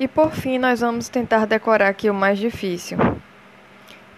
[0.00, 2.96] E por fim, nós vamos tentar decorar aqui o mais difícil,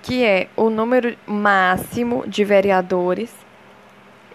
[0.00, 3.34] que é o número máximo de vereadores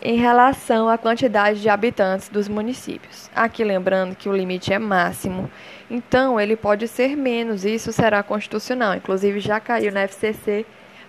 [0.02, 3.32] em relação à quantidade de habitantes dos municípios.
[3.34, 5.50] Aqui lembrando que o limite é máximo,
[5.90, 8.96] então ele pode ser menos, e isso será constitucional.
[8.96, 10.66] Inclusive já caiu na FCC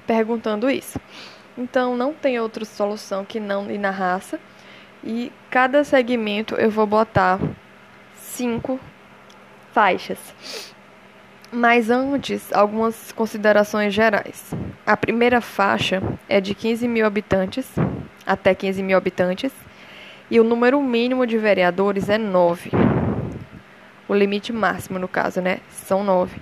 [0.07, 1.00] perguntando isso.
[1.59, 4.39] Então não tem outra solução que não ir na raça.
[5.02, 7.41] E cada segmento eu vou botar
[8.14, 8.79] cinco
[9.79, 10.19] faixas.
[11.53, 14.53] Mas antes, algumas considerações gerais.
[14.85, 17.64] A primeira faixa é de 15 mil habitantes,
[18.27, 19.53] até 15 mil habitantes,
[20.29, 22.72] e o número mínimo de vereadores é 9.
[24.09, 25.61] O limite máximo, no caso, né?
[25.71, 26.41] São 9.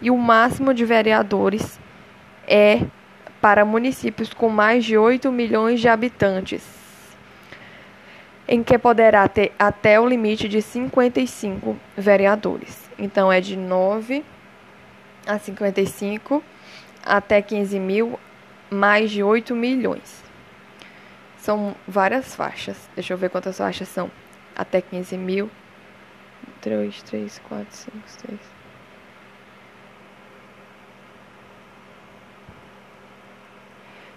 [0.00, 1.80] E o máximo de vereadores
[2.46, 2.82] é
[3.40, 6.62] para municípios com mais de 8 milhões de habitantes,
[8.48, 12.88] em que poderá ter até o limite de 55 vereadores.
[12.98, 14.24] Então, é de 9
[15.26, 16.42] a 55
[17.04, 18.18] até 15 mil,
[18.70, 20.24] mais de 8 milhões.
[21.38, 22.88] São várias faixas.
[22.94, 24.10] Deixa eu ver quantas faixas são.
[24.54, 25.50] Até 15 mil.
[26.60, 28.40] 3, 3, 4, 5, 6.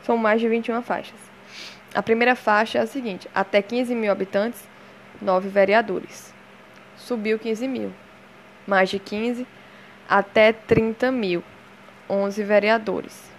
[0.04, 1.29] São mais de 21 faixas.
[1.94, 4.68] A primeira faixa é a seguinte: até 15 mil habitantes,
[5.22, 6.34] 9 vereadores.
[6.96, 7.92] Subiu 15 mil.
[8.68, 9.48] Mais de 15,
[10.08, 11.44] até 30 mil,
[12.10, 13.30] 11 vereadores.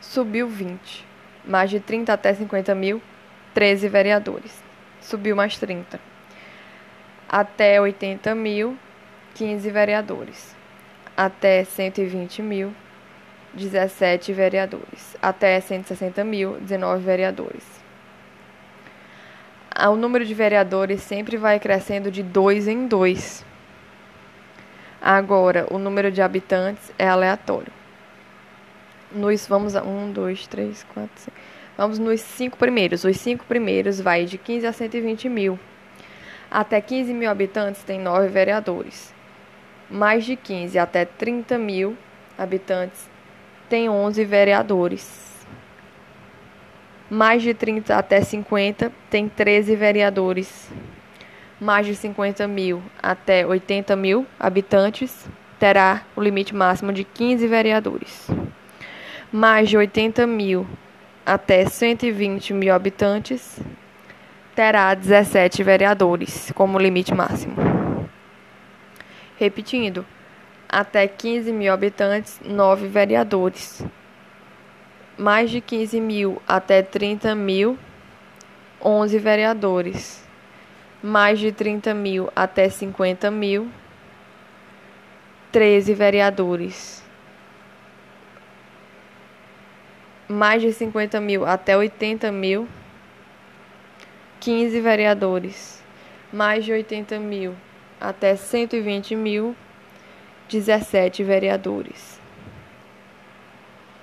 [0.00, 1.06] Subiu 20.
[1.44, 3.00] Mais de 30 até 50 mil,
[3.54, 4.62] 13 vereadores.
[5.00, 5.98] Subiu mais 30.
[7.28, 8.76] Até 80 mil,
[9.34, 10.54] 15 vereadores.
[11.16, 12.74] Até 120 mil,
[13.54, 15.16] 17 vereadores.
[15.20, 17.64] Até 160 mil, 19 vereadores.
[19.88, 23.44] O número de vereadores sempre vai crescendo de dois em dois.
[25.00, 27.72] Agora, o número de habitantes é aleatório.
[29.10, 31.36] Nos vamos a 1, 2, 3, 4, 5.
[31.76, 33.04] Vamos nos cinco primeiros.
[33.04, 35.58] Os cinco primeiros vai de 15 a 120 mil.
[36.50, 39.14] Até 15 mil habitantes tem 9 vereadores.
[39.90, 41.96] Mais de 15 até 30 mil
[42.36, 43.08] habitantes
[43.70, 45.46] tem 11 vereadores.
[47.08, 50.68] Mais de 30 até 50 tem 13 vereadores.
[51.60, 55.28] Mais de 50 mil até 80 mil habitantes
[55.58, 58.28] terá o limite máximo de 15 vereadores.
[59.32, 60.66] Mais de 80 mil
[61.24, 63.60] até 120 mil habitantes
[64.56, 67.54] terá 17 vereadores como limite máximo.
[69.38, 70.04] Repetindo,
[70.70, 73.82] até 15 mil habitantes, 9 vereadores.
[75.18, 77.76] Mais de 15 mil até 30 mil,
[78.80, 80.24] 11 vereadores.
[81.02, 83.68] Mais de 30 mil até 50 mil,
[85.50, 87.02] 13 vereadores.
[90.28, 92.68] Mais de 50 mil até 80 mil,
[94.38, 95.82] 15 vereadores.
[96.32, 97.54] Mais de 80 mil
[98.00, 99.56] até 120 mil,
[100.50, 102.19] 17 vereadores.